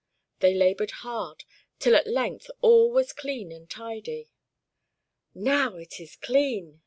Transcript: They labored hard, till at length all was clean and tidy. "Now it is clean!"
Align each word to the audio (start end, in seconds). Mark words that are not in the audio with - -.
They 0.39 0.55
labored 0.55 0.89
hard, 1.05 1.43
till 1.77 1.95
at 1.95 2.07
length 2.07 2.49
all 2.63 2.89
was 2.89 3.13
clean 3.13 3.51
and 3.51 3.69
tidy. 3.69 4.31
"Now 5.35 5.75
it 5.75 5.99
is 5.99 6.15
clean!" 6.15 6.79